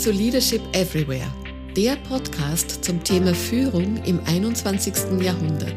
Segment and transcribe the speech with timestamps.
[0.00, 1.30] zu Leadership Everywhere,
[1.76, 4.94] der Podcast zum Thema Führung im 21.
[5.20, 5.76] Jahrhundert.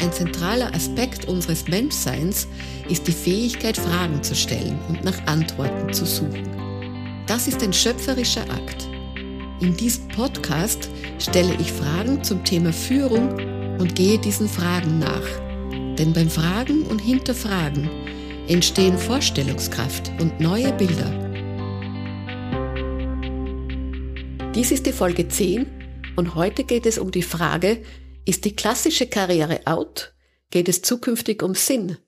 [0.00, 2.46] Ein zentraler Aspekt unseres Menschseins
[2.88, 6.48] ist die Fähigkeit, Fragen zu stellen und nach Antworten zu suchen.
[7.26, 8.88] Das ist ein schöpferischer Akt.
[9.58, 10.88] In diesem Podcast
[11.18, 13.32] stelle ich Fragen zum Thema Führung
[13.80, 15.26] und gehe diesen Fragen nach.
[15.98, 17.90] Denn beim Fragen und Hinterfragen
[18.46, 21.17] entstehen Vorstellungskraft und neue Bilder.
[24.54, 25.66] Dies ist die Folge 10
[26.16, 27.82] und heute geht es um die Frage,
[28.24, 30.14] ist die klassische Karriere out?
[30.50, 31.98] Geht es zukünftig um Sinn?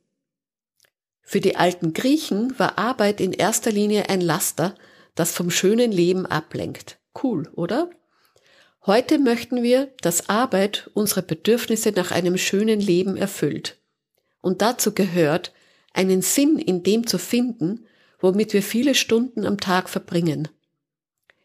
[1.22, 4.74] Für die alten Griechen war Arbeit in erster Linie ein Laster,
[5.14, 6.98] das vom schönen Leben ablenkt.
[7.22, 7.90] Cool, oder?
[8.86, 13.78] Heute möchten wir, dass Arbeit unsere Bedürfnisse nach einem schönen Leben erfüllt.
[14.40, 15.52] Und dazu gehört,
[15.92, 17.86] einen Sinn in dem zu finden,
[18.18, 20.48] womit wir viele Stunden am Tag verbringen.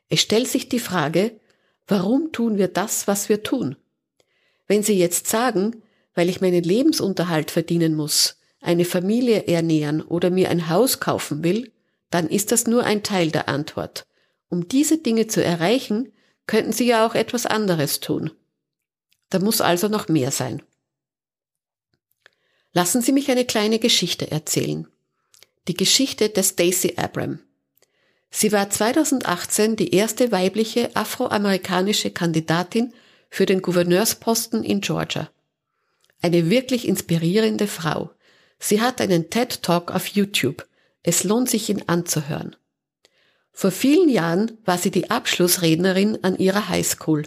[0.10, 1.40] Es stellt sich die Frage,
[1.88, 3.76] warum tun wir das, was wir tun?
[4.68, 10.50] Wenn Sie jetzt sagen, weil ich meinen Lebensunterhalt verdienen muss, eine Familie ernähren oder mir
[10.50, 11.72] ein Haus kaufen will,
[12.10, 14.08] dann ist das nur ein Teil der Antwort.
[14.50, 16.12] Um diese Dinge zu erreichen,
[16.48, 18.32] könnten Sie ja auch etwas anderes tun.
[19.30, 20.62] Da muss also noch mehr sein.
[22.72, 24.88] Lassen Sie mich eine kleine Geschichte erzählen.
[25.68, 27.40] Die Geschichte der Stacey Abram.
[28.38, 32.94] Sie war 2018 die erste weibliche afroamerikanische Kandidatin
[33.30, 35.30] für den Gouverneursposten in Georgia.
[36.22, 38.12] Eine wirklich inspirierende Frau.
[38.60, 40.68] Sie hat einen TED Talk auf YouTube.
[41.02, 42.58] Es lohnt sich, ihn anzuhören.
[43.54, 47.24] Vor vielen Jahren war sie die Abschlussrednerin an ihrer Highschool.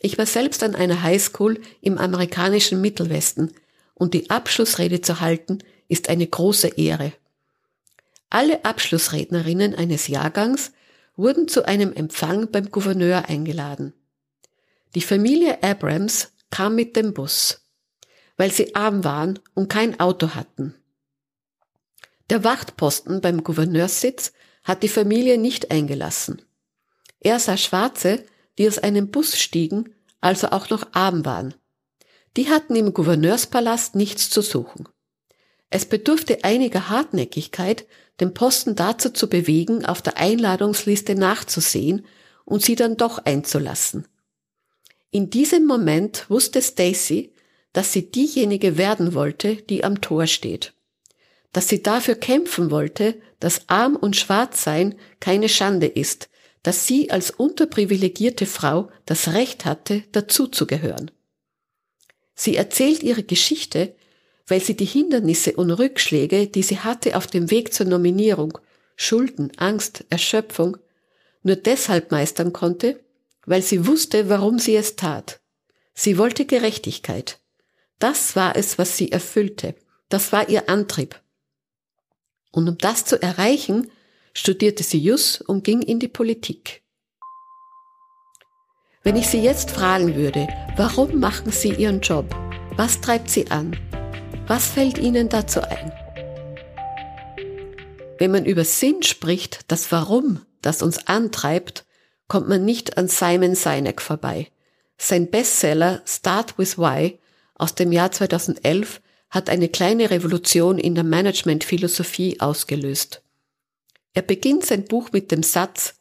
[0.00, 3.54] Ich war selbst an einer Highschool im amerikanischen Mittelwesten
[3.94, 7.12] und die Abschlussrede zu halten ist eine große Ehre.
[8.30, 10.72] Alle Abschlussrednerinnen eines Jahrgangs
[11.16, 13.94] wurden zu einem Empfang beim Gouverneur eingeladen.
[14.94, 17.66] Die Familie Abrams kam mit dem Bus,
[18.36, 20.74] weil sie arm waren und kein Auto hatten.
[22.30, 24.32] Der Wachtposten beim Gouverneurssitz
[24.62, 26.42] hat die Familie nicht eingelassen.
[27.20, 28.24] Er sah Schwarze,
[28.58, 31.54] die aus einem Bus stiegen, also auch noch arm waren.
[32.36, 34.88] Die hatten im Gouverneurspalast nichts zu suchen.
[35.70, 37.86] Es bedurfte einiger Hartnäckigkeit,
[38.20, 42.04] den Posten dazu zu bewegen, auf der Einladungsliste nachzusehen
[42.44, 44.06] und sie dann doch einzulassen.
[45.10, 47.32] In diesem Moment wusste Stacy,
[47.72, 50.74] dass sie diejenige werden wollte, die am Tor steht.
[51.52, 56.28] Dass sie dafür kämpfen wollte, dass arm und schwarz sein keine Schande ist,
[56.62, 61.10] dass sie als unterprivilegierte Frau das Recht hatte, dazuzugehören.
[62.34, 63.94] Sie erzählt ihre Geschichte,
[64.48, 68.58] weil sie die Hindernisse und Rückschläge, die sie hatte auf dem Weg zur Nominierung,
[68.96, 70.76] Schulden, Angst, Erschöpfung,
[71.42, 72.98] nur deshalb meistern konnte,
[73.46, 75.40] weil sie wusste, warum sie es tat.
[75.94, 77.38] Sie wollte Gerechtigkeit.
[77.98, 79.74] Das war es, was sie erfüllte.
[80.08, 81.20] Das war ihr Antrieb.
[82.50, 83.90] Und um das zu erreichen,
[84.32, 86.82] studierte sie Jus und ging in die Politik.
[89.02, 92.34] Wenn ich Sie jetzt fragen würde, warum machen Sie Ihren Job?
[92.76, 93.76] Was treibt Sie an?
[94.48, 95.92] Was fällt Ihnen dazu ein?
[98.16, 101.84] Wenn man über Sinn spricht, das Warum, das uns antreibt,
[102.28, 104.48] kommt man nicht an Simon Sinek vorbei.
[104.96, 107.18] Sein Bestseller Start with Why
[107.56, 113.20] aus dem Jahr 2011 hat eine kleine Revolution in der Managementphilosophie ausgelöst.
[114.14, 115.96] Er beginnt sein Buch mit dem Satz,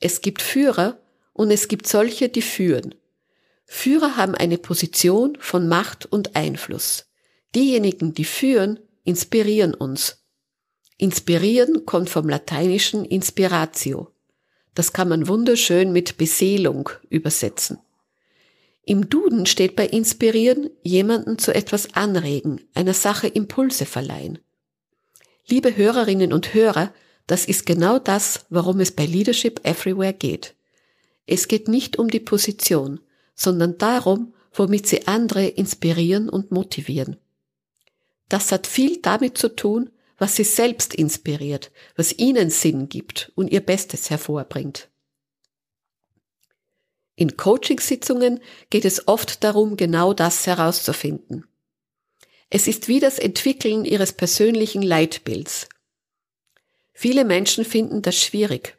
[0.00, 1.00] es gibt Führer
[1.32, 2.94] und es gibt solche, die führen.
[3.64, 7.05] Führer haben eine Position von Macht und Einfluss.
[7.56, 10.22] Diejenigen, die führen, inspirieren uns.
[10.98, 14.12] Inspirieren kommt vom lateinischen Inspiratio.
[14.74, 17.78] Das kann man wunderschön mit Beseelung übersetzen.
[18.84, 24.38] Im Duden steht bei inspirieren jemanden zu etwas anregen, einer Sache Impulse verleihen.
[25.48, 26.92] Liebe Hörerinnen und Hörer,
[27.26, 30.54] das ist genau das, warum es bei Leadership Everywhere geht.
[31.24, 33.00] Es geht nicht um die Position,
[33.34, 37.16] sondern darum, womit sie andere inspirieren und motivieren.
[38.28, 43.50] Das hat viel damit zu tun, was sie selbst inspiriert, was ihnen Sinn gibt und
[43.50, 44.88] ihr Bestes hervorbringt.
[47.14, 48.40] In Coachingsitzungen
[48.70, 51.46] geht es oft darum, genau das herauszufinden.
[52.50, 55.68] Es ist wie das Entwickeln ihres persönlichen Leitbilds.
[56.92, 58.78] Viele Menschen finden das schwierig.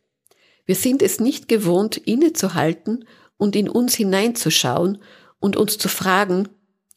[0.66, 3.08] Wir sind es nicht gewohnt, innezuhalten
[3.38, 5.02] und in uns hineinzuschauen
[5.40, 6.50] und uns zu fragen,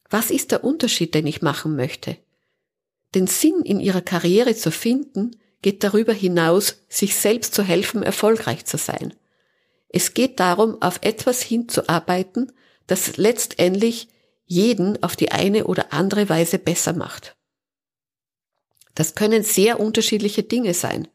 [0.09, 2.17] was ist der Unterschied, den ich machen möchte?
[3.15, 8.65] Den Sinn in ihrer Karriere zu finden, geht darüber hinaus, sich selbst zu helfen, erfolgreich
[8.65, 9.15] zu sein.
[9.89, 12.53] Es geht darum, auf etwas hinzuarbeiten,
[12.87, 14.09] das letztendlich
[14.47, 17.37] jeden auf die eine oder andere Weise besser macht.
[18.95, 21.09] Das können sehr unterschiedliche Dinge sein.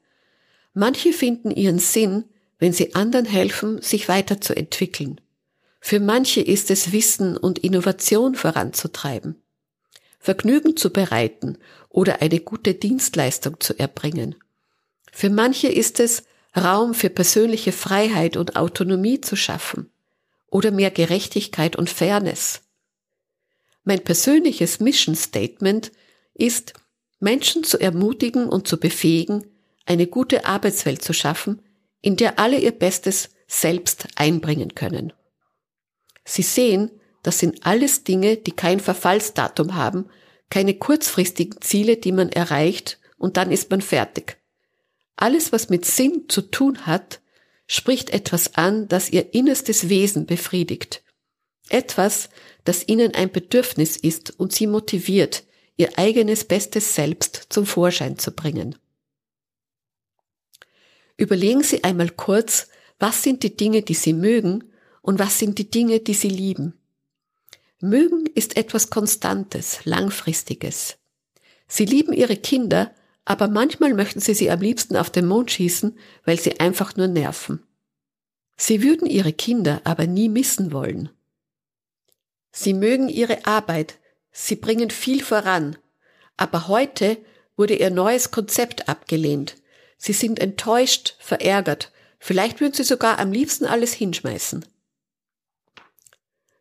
[0.74, 2.26] Manche finden ihren Sinn,
[2.60, 5.22] wenn sie anderen helfen, sich weiterzuentwickeln.
[5.80, 9.42] Für manche ist es Wissen und Innovation voranzutreiben,
[10.26, 14.34] Vergnügen zu bereiten oder eine gute Dienstleistung zu erbringen.
[15.12, 16.24] Für manche ist es
[16.58, 19.92] Raum für persönliche Freiheit und Autonomie zu schaffen
[20.48, 22.62] oder mehr Gerechtigkeit und Fairness.
[23.84, 25.92] Mein persönliches Mission Statement
[26.34, 26.74] ist,
[27.20, 29.46] Menschen zu ermutigen und zu befähigen,
[29.86, 31.62] eine gute Arbeitswelt zu schaffen,
[32.02, 35.14] in der alle ihr Bestes selbst einbringen können.
[36.24, 36.90] Sie sehen,
[37.26, 40.06] das sind alles Dinge, die kein Verfallsdatum haben,
[40.52, 44.38] keine kurzfristigen Ziele, die man erreicht und dann ist man fertig.
[45.16, 47.22] Alles, was mit Sinn zu tun hat,
[47.66, 51.04] spricht etwas an, das ihr innerstes Wesen befriedigt.
[51.70, 52.30] Etwas,
[52.64, 55.46] das ihnen ein Bedürfnis ist und sie motiviert,
[55.78, 58.76] ihr eigenes bestes Selbst zum Vorschein zu bringen.
[61.18, 62.68] Überlegen Sie einmal kurz,
[63.00, 64.66] was sind die Dinge, die Sie mögen
[65.02, 66.80] und was sind die Dinge, die Sie lieben.
[67.90, 70.98] Mögen ist etwas Konstantes, Langfristiges.
[71.68, 72.94] Sie lieben Ihre Kinder,
[73.26, 77.08] aber manchmal möchten Sie sie am liebsten auf den Mond schießen, weil sie einfach nur
[77.08, 77.64] nerven.
[78.58, 81.10] Sie würden Ihre Kinder aber nie missen wollen.
[82.52, 84.00] Sie mögen Ihre Arbeit,
[84.32, 85.78] Sie bringen viel voran,
[86.38, 87.18] aber heute
[87.58, 89.56] wurde Ihr neues Konzept abgelehnt,
[89.98, 91.92] Sie sind enttäuscht, verärgert.
[92.20, 94.66] Vielleicht würden Sie sogar am liebsten alles hinschmeißen.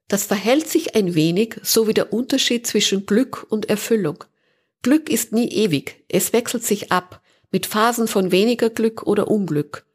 [0.09, 4.25] Das verhält sich ein wenig so wie der Unterschied zwischen Glück und Erfüllung.
[4.83, 9.87] Glück ist nie ewig, es wechselt sich ab, mit Phasen von weniger Glück oder Unglück.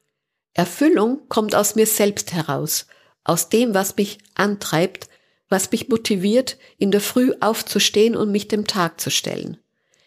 [0.54, 2.88] Erfüllung kommt aus mir selbst heraus,
[3.24, 5.08] aus dem, was mich antreibt,
[5.48, 9.58] was mich motiviert, in der Früh aufzustehen und mich dem Tag zu stellen.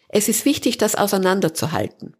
[0.09, 2.15] Es ist wichtig, das auseinanderzuhalten.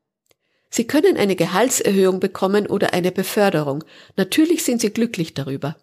[0.69, 3.83] Sie können eine Gehaltserhöhung bekommen oder eine Beförderung.
[4.17, 5.77] Natürlich sind Sie glücklich darüber.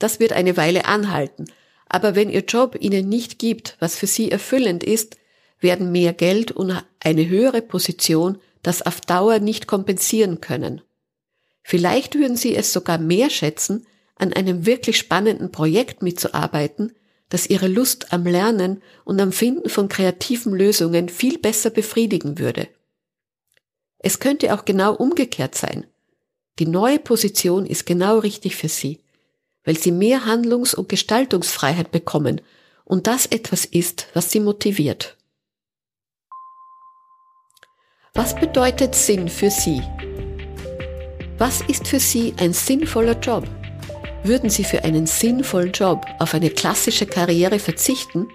[0.00, 1.44] Das wird eine Weile anhalten.
[1.88, 5.16] Aber wenn Ihr Job Ihnen nicht gibt, was für Sie erfüllend ist,
[5.60, 10.80] werden mehr Geld und eine höhere Position das auf Dauer nicht kompensieren können.
[11.62, 13.86] Vielleicht würden Sie es sogar mehr schätzen,
[14.16, 16.92] an einem wirklich spannenden Projekt mitzuarbeiten,
[17.28, 22.68] das Ihre Lust am Lernen und am Finden von kreativen Lösungen viel besser befriedigen würde.
[23.98, 25.86] Es könnte auch genau umgekehrt sein.
[26.58, 29.00] Die neue Position ist genau richtig für Sie,
[29.64, 32.40] weil Sie mehr Handlungs- und Gestaltungsfreiheit bekommen
[32.84, 35.16] und das etwas ist, was Sie motiviert.
[38.14, 39.82] Was bedeutet Sinn für Sie?
[41.38, 43.46] Was ist für Sie ein sinnvoller Job?
[44.24, 48.28] Würden Sie für einen sinnvollen Job auf eine klassische Karriere verzichten?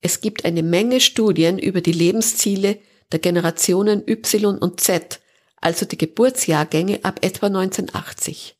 [0.00, 2.80] Es gibt eine Menge Studien über die Lebensziele
[3.12, 5.20] der Generationen Y und Z,
[5.60, 8.57] also die Geburtsjahrgänge ab etwa 1980.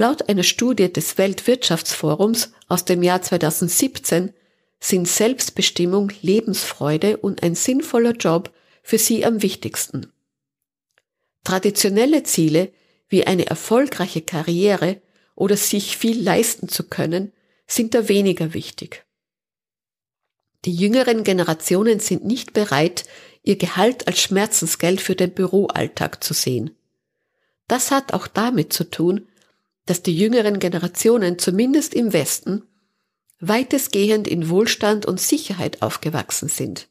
[0.00, 4.32] Laut einer Studie des Weltwirtschaftsforums aus dem Jahr 2017
[4.78, 8.50] sind Selbstbestimmung, Lebensfreude und ein sinnvoller Job
[8.82, 10.10] für sie am wichtigsten.
[11.44, 12.72] Traditionelle Ziele
[13.10, 15.02] wie eine erfolgreiche Karriere
[15.34, 17.34] oder sich viel leisten zu können,
[17.66, 19.04] sind da weniger wichtig.
[20.64, 23.04] Die jüngeren Generationen sind nicht bereit,
[23.42, 26.74] ihr Gehalt als Schmerzensgeld für den Büroalltag zu sehen.
[27.68, 29.26] Das hat auch damit zu tun,
[29.86, 32.62] dass die jüngeren Generationen zumindest im Westen
[33.40, 36.88] weitestgehend in Wohlstand und Sicherheit aufgewachsen sind.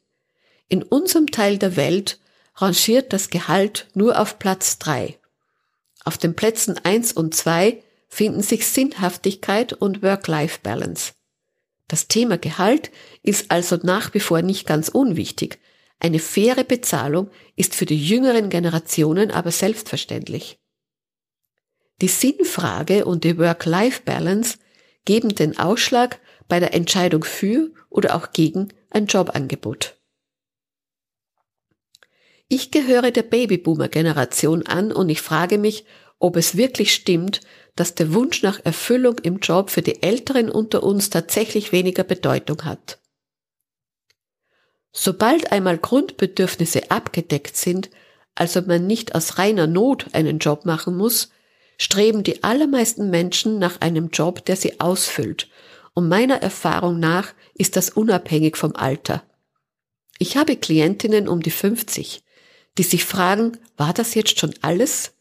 [0.67, 2.19] In unserem Teil der Welt
[2.55, 5.17] rangiert das Gehalt nur auf Platz drei.
[6.03, 11.13] Auf den Plätzen eins und zwei finden sich Sinnhaftigkeit und Work-Life-Balance.
[11.87, 12.91] Das Thema Gehalt
[13.23, 15.59] ist also nach wie vor nicht ganz unwichtig.
[15.99, 20.59] Eine faire Bezahlung ist für die jüngeren Generationen aber selbstverständlich.
[22.01, 24.57] Die Sinnfrage und die Work-Life-Balance
[25.05, 29.97] geben den Ausschlag bei der Entscheidung für oder auch gegen ein Jobangebot.
[32.47, 35.85] Ich gehöre der Babyboomer-Generation an und ich frage mich,
[36.17, 37.41] ob es wirklich stimmt,
[37.75, 42.65] dass der Wunsch nach Erfüllung im Job für die Älteren unter uns tatsächlich weniger Bedeutung
[42.65, 42.99] hat.
[44.91, 47.89] Sobald einmal Grundbedürfnisse abgedeckt sind,
[48.35, 51.31] also man nicht aus reiner Not einen Job machen muss,
[51.79, 55.47] streben die allermeisten Menschen nach einem Job, der sie ausfüllt.
[55.95, 59.23] Und meiner Erfahrung nach ist das unabhängig vom Alter.
[60.19, 62.21] Ich habe Klientinnen um die 50,
[62.77, 65.13] die sich fragen, war das jetzt schon alles?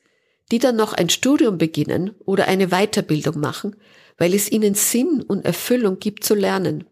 [0.50, 3.76] Die dann noch ein Studium beginnen oder eine Weiterbildung machen,
[4.16, 6.84] weil es ihnen Sinn und Erfüllung gibt zu lernen.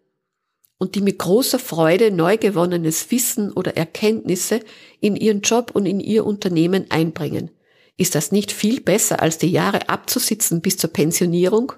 [0.78, 4.60] Und die mit großer Freude neu gewonnenes Wissen oder Erkenntnisse
[5.00, 7.50] in ihren Job und in ihr Unternehmen einbringen.
[7.98, 11.72] Ist das nicht viel besser, als die Jahre abzusitzen bis zur Pensionierung?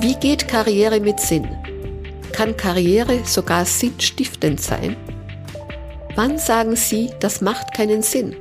[0.00, 1.48] Wie geht Karriere mit Sinn?
[2.32, 4.96] Kann Karriere sogar sinnstiftend sein?
[6.14, 8.36] Wann sagen Sie, das macht keinen Sinn?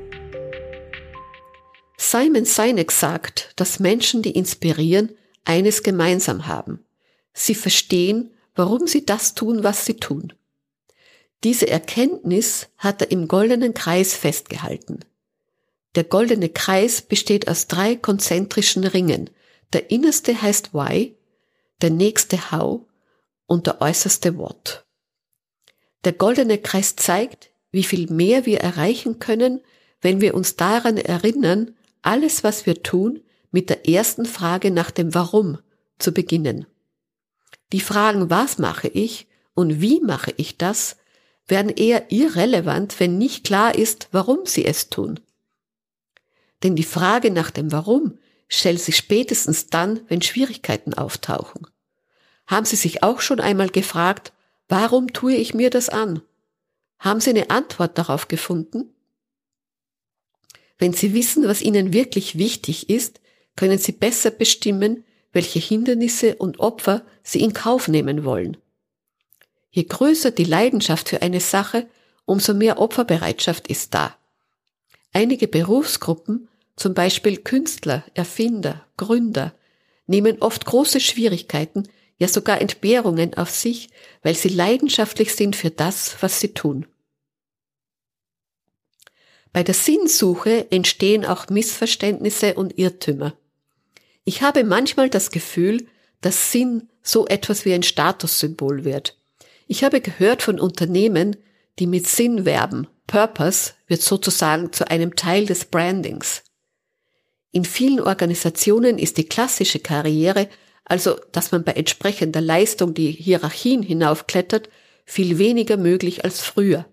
[1.98, 6.86] Simon Sinek sagt, dass Menschen, die inspirieren, eines gemeinsam haben.
[7.34, 10.34] Sie verstehen, warum sie das tun, was sie tun.
[11.44, 15.00] Diese Erkenntnis hat er im goldenen Kreis festgehalten.
[15.96, 19.30] Der goldene Kreis besteht aus drei konzentrischen Ringen.
[19.74, 21.16] Der innerste heißt Why,
[21.82, 22.82] der nächste How
[23.46, 24.86] und der äußerste What.
[26.04, 29.62] Der goldene Kreis zeigt, wie viel mehr wir erreichen können,
[30.02, 35.14] wenn wir uns daran erinnern, alles, was wir tun, mit der ersten Frage nach dem
[35.14, 35.60] Warum
[36.00, 36.66] zu beginnen.
[37.72, 40.98] Die Fragen, was mache ich und wie mache ich das,
[41.48, 45.20] werden eher irrelevant, wenn nicht klar ist, warum sie es tun.
[46.64, 51.68] Denn die Frage nach dem Warum stellt sich spätestens dann, wenn Schwierigkeiten auftauchen.
[52.46, 54.32] Haben Sie sich auch schon einmal gefragt,
[54.70, 56.22] warum tue ich mir das an?
[57.00, 58.94] Haben Sie eine Antwort darauf gefunden?
[60.78, 63.20] Wenn Sie wissen, was Ihnen wirklich wichtig ist,
[63.56, 68.58] können Sie besser bestimmen, welche Hindernisse und Opfer Sie in Kauf nehmen wollen.
[69.78, 71.86] Je größer die Leidenschaft für eine Sache,
[72.26, 74.18] umso mehr Opferbereitschaft ist da.
[75.14, 79.54] Einige Berufsgruppen, zum Beispiel Künstler, Erfinder, Gründer,
[80.08, 81.84] nehmen oft große Schwierigkeiten,
[82.18, 83.90] ja sogar Entbehrungen auf sich,
[84.24, 86.88] weil sie leidenschaftlich sind für das, was sie tun.
[89.54, 93.38] Bei der Sinnsuche entstehen auch Missverständnisse und Irrtümer.
[94.24, 95.86] Ich habe manchmal das Gefühl,
[96.22, 99.18] dass Sinn so etwas wie ein Statussymbol wird.
[99.68, 101.36] Ich habe gehört von Unternehmen,
[101.80, 102.88] die mit Sinn werben.
[103.06, 106.44] Purpose wird sozusagen zu einem Teil des Brandings.
[107.52, 110.48] In vielen Organisationen ist die klassische Karriere,
[110.86, 114.70] also dass man bei entsprechender Leistung die Hierarchien hinaufklettert,
[115.06, 116.86] viel weniger möglich als früher.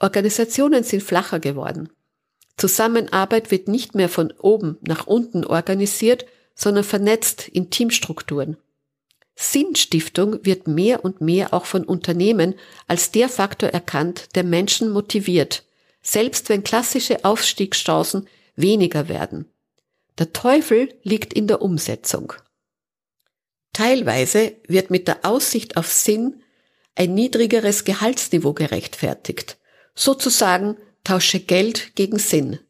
[0.00, 1.90] Organisationen sind flacher geworden.
[2.56, 8.56] Zusammenarbeit wird nicht mehr von oben nach unten organisiert, sondern vernetzt in Teamstrukturen.
[9.36, 12.54] Sinnstiftung wird mehr und mehr auch von Unternehmen
[12.86, 15.64] als der Faktor erkannt, der Menschen motiviert,
[16.02, 19.46] selbst wenn klassische Aufstiegschancen weniger werden.
[20.18, 22.32] Der Teufel liegt in der Umsetzung.
[23.72, 26.42] Teilweise wird mit der Aussicht auf Sinn
[26.94, 29.58] ein niedrigeres Gehaltsniveau gerechtfertigt.
[29.96, 32.60] Sozusagen tausche Geld gegen Sinn.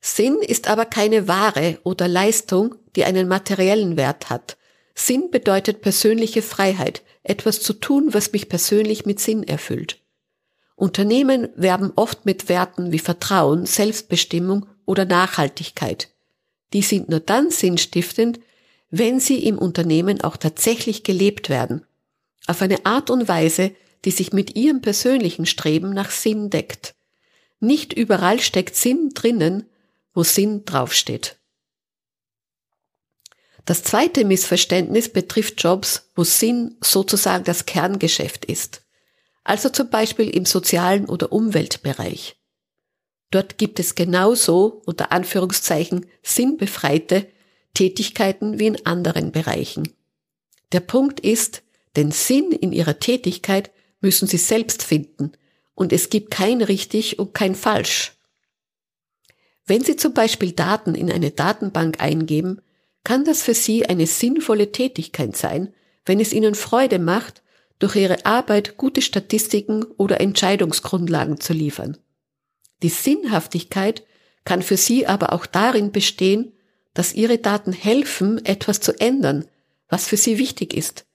[0.00, 4.56] Sinn ist aber keine Ware oder Leistung, die einen materiellen Wert hat.
[4.94, 10.00] Sinn bedeutet persönliche Freiheit, etwas zu tun, was mich persönlich mit Sinn erfüllt.
[10.74, 16.08] Unternehmen werben oft mit Werten wie Vertrauen, Selbstbestimmung oder Nachhaltigkeit.
[16.72, 18.40] Die sind nur dann sinnstiftend,
[18.90, 21.84] wenn sie im Unternehmen auch tatsächlich gelebt werden.
[22.46, 23.72] Auf eine Art und Weise,
[24.04, 26.94] die sich mit ihrem persönlichen Streben nach Sinn deckt.
[27.60, 29.66] Nicht überall steckt Sinn drinnen,
[30.14, 31.36] wo Sinn draufsteht.
[33.64, 38.82] Das zweite Missverständnis betrifft Jobs, wo Sinn sozusagen das Kerngeschäft ist.
[39.44, 42.36] Also zum Beispiel im sozialen oder Umweltbereich.
[43.30, 47.26] Dort gibt es genauso unter Anführungszeichen sinnbefreite
[47.74, 49.88] Tätigkeiten wie in anderen Bereichen.
[50.72, 51.62] Der Punkt ist,
[51.96, 55.32] den Sinn in ihrer Tätigkeit müssen sie selbst finden
[55.74, 58.12] und es gibt kein richtig und kein falsch.
[59.64, 62.60] Wenn Sie zum Beispiel Daten in eine Datenbank eingeben,
[63.04, 67.42] kann das für Sie eine sinnvolle Tätigkeit sein, wenn es Ihnen Freude macht,
[67.78, 71.98] durch Ihre Arbeit gute Statistiken oder Entscheidungsgrundlagen zu liefern.
[72.82, 74.04] Die Sinnhaftigkeit
[74.44, 76.52] kann für Sie aber auch darin bestehen,
[76.94, 79.46] dass Ihre Daten helfen, etwas zu ändern,
[79.88, 81.06] was für Sie wichtig ist,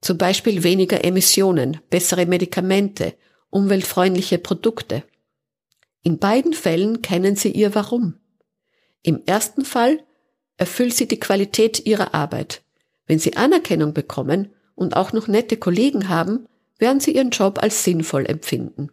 [0.00, 3.14] zum Beispiel weniger Emissionen, bessere Medikamente,
[3.50, 5.04] umweltfreundliche Produkte.
[6.02, 8.18] In beiden Fällen kennen Sie Ihr Warum.
[9.02, 10.04] Im ersten Fall
[10.60, 12.60] erfüllt Sie die Qualität Ihrer Arbeit.
[13.06, 16.46] Wenn Sie Anerkennung bekommen und auch noch nette Kollegen haben,
[16.78, 18.90] werden Sie Ihren Job als sinnvoll empfinden.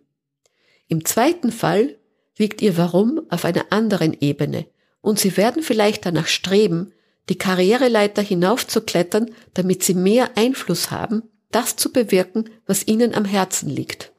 [0.88, 1.98] Im zweiten Fall
[2.38, 4.66] liegt Ihr Warum auf einer anderen Ebene
[5.02, 6.94] und Sie werden vielleicht danach streben,
[7.28, 13.70] die Karriereleiter hinaufzuklettern, damit sie mehr Einfluss haben, das zu bewirken, was ihnen am Herzen
[13.70, 14.14] liegt.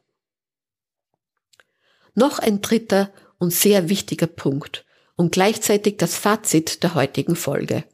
[2.14, 4.84] Noch ein dritter und sehr wichtiger Punkt
[5.18, 7.84] und gleichzeitig das Fazit der heutigen Folge.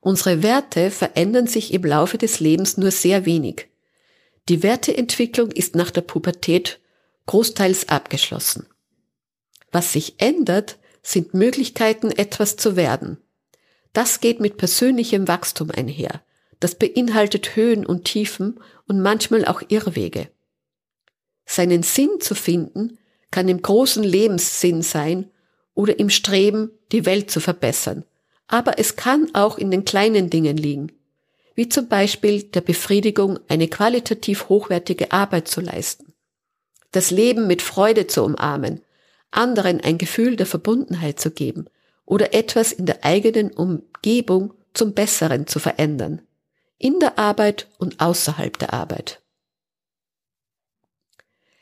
[0.00, 3.68] Unsere Werte verändern sich im Laufe des Lebens nur sehr wenig.
[4.48, 6.80] Die Werteentwicklung ist nach der Pubertät
[7.26, 8.66] großteils abgeschlossen.
[9.70, 13.16] Was sich ändert, sind Möglichkeiten, etwas zu werden.
[13.94, 16.22] Das geht mit persönlichem Wachstum einher.
[16.60, 20.28] Das beinhaltet Höhen und Tiefen und manchmal auch Irrwege.
[21.46, 22.98] Seinen Sinn zu finden,
[23.30, 25.30] kann im großen Lebenssinn sein
[25.74, 28.04] oder im Streben, die Welt zu verbessern.
[28.46, 30.92] Aber es kann auch in den kleinen Dingen liegen,
[31.54, 36.12] wie zum Beispiel der Befriedigung, eine qualitativ hochwertige Arbeit zu leisten,
[36.90, 38.82] das Leben mit Freude zu umarmen,
[39.30, 41.66] anderen ein Gefühl der Verbundenheit zu geben
[42.04, 46.22] oder etwas in der eigenen Umgebung zum Besseren zu verändern,
[46.78, 49.22] in der Arbeit und außerhalb der Arbeit.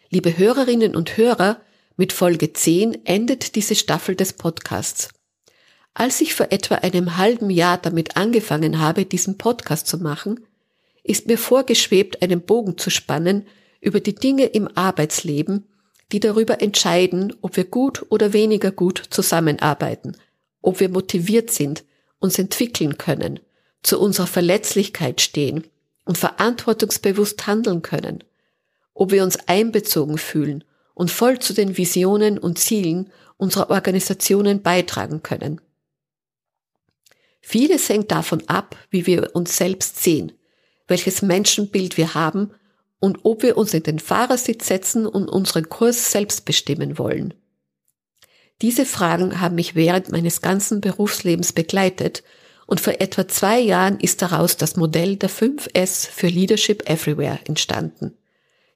[0.09, 1.61] Liebe Hörerinnen und Hörer,
[2.01, 5.11] mit Folge 10 endet diese Staffel des Podcasts.
[5.93, 10.41] Als ich vor etwa einem halben Jahr damit angefangen habe, diesen Podcast zu machen,
[11.03, 13.47] ist mir vorgeschwebt, einen Bogen zu spannen
[13.83, 15.69] über die Dinge im Arbeitsleben,
[16.11, 20.17] die darüber entscheiden, ob wir gut oder weniger gut zusammenarbeiten,
[20.63, 21.85] ob wir motiviert sind,
[22.19, 23.41] uns entwickeln können,
[23.83, 25.65] zu unserer Verletzlichkeit stehen
[26.07, 28.25] und verantwortungsbewusst handeln können,
[28.95, 35.23] ob wir uns einbezogen fühlen und voll zu den Visionen und Zielen unserer Organisationen beitragen
[35.23, 35.61] können.
[37.41, 40.33] Vieles hängt davon ab, wie wir uns selbst sehen,
[40.87, 42.51] welches Menschenbild wir haben
[43.01, 47.35] und ob wir uns in den Fahrersitz setzen und unseren Kurs selbst bestimmen wollen.
[48.61, 52.23] Diese Fragen haben mich während meines ganzen Berufslebens begleitet
[52.67, 58.17] und vor etwa zwei Jahren ist daraus das Modell der 5S für Leadership Everywhere entstanden.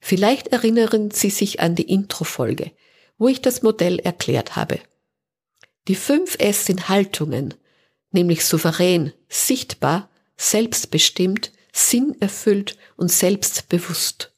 [0.06, 2.72] Vielleicht erinnern Sie sich an die Intro-Folge,
[3.16, 4.78] wo ich das Modell erklärt habe.
[5.88, 7.54] Die 5S sind Haltungen,
[8.10, 14.34] nämlich souverän, sichtbar, selbstbestimmt, sinnerfüllt und selbstbewusst.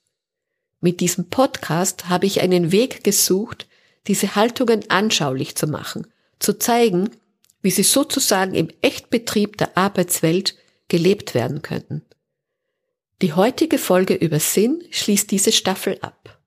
[0.78, 3.66] Mit diesem Podcast habe ich einen Weg gesucht,
[4.06, 6.06] diese Haltungen anschaulich zu machen,
[6.38, 7.10] zu zeigen,
[7.60, 10.54] wie sie sozusagen im Echtbetrieb der Arbeitswelt
[10.86, 12.02] gelebt werden könnten.
[13.22, 16.38] Die heutige Folge über Sinn schließt diese Staffel ab.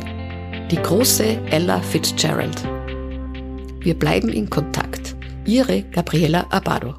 [0.70, 2.62] Die große Ella Fitzgerald.
[3.80, 5.16] Wir bleiben in Kontakt.
[5.46, 6.96] Ihre Gabriela Abado.